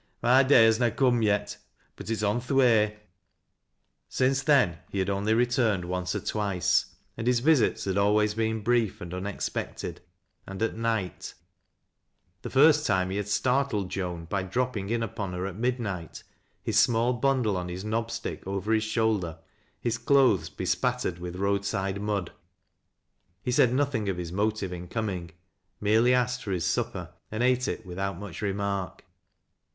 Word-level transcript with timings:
My 0.23 0.41
day 0.41 0.65
has 0.65 0.79
na 0.79 0.89
cooin 0.89 1.21
yet. 1.21 1.57
but 1.95 2.09
it's 2.09 2.23
on 2.23 2.41
th' 2.41 2.49
way." 2.49 2.97
138 4.09 4.09
TEAT 4.09 4.25
LAsa 4.25 4.25
a 4.25 4.25
LOWBISrS. 4.25 4.37
Since 4.37 4.43
then 4.47 4.77
he 4.89 4.97
had 4.97 5.09
only 5.11 5.33
returned 5.35 5.85
once 5.85 6.15
or 6.15 6.19
twice, 6.21 6.95
and 7.15 7.27
hii 7.27 7.39
visits 7.41 7.85
had 7.85 7.99
always 7.99 8.33
been 8.33 8.61
brief 8.63 8.99
and 8.99 9.13
unexpected, 9.13 10.01
and 10.47 10.59
at 10.63 10.73
nighl 10.73 11.35
The 12.41 12.49
first 12.49 12.87
time 12.87 13.11
he 13.11 13.17
had 13.17 13.27
startled 13.27 13.91
Joan 13.91 14.25
by 14.25 14.41
dropping 14.41 14.89
in 14.89 15.03
upon 15.03 15.33
her 15.33 15.45
at 15.45 15.55
midnight, 15.55 16.23
his 16.63 16.79
small 16.79 17.13
bundle 17.13 17.55
on 17.55 17.69
his 17.69 17.85
knob 17.85 18.09
stick 18.09 18.45
ovei 18.47 18.77
his 18.77 18.83
shoulder, 18.83 19.37
his 19.79 19.99
clothes 19.99 20.49
bespattered 20.49 21.19
with 21.19 21.35
road 21.35 21.63
side 21.63 22.01
mud 22.01 22.31
He 23.43 23.51
said 23.51 23.71
nothing 23.71 24.09
of 24.09 24.17
his 24.17 24.31
motive 24.31 24.73
in 24.73 24.87
coming^merely 24.87 26.11
asked 26.13 26.41
for 26.43 26.51
his 26.53 26.65
supper 26.65 27.13
and 27.29 27.43
ate 27.43 27.67
it 27.67 27.85
without 27.85 28.17
much 28.17 28.41
remark. 28.41 29.05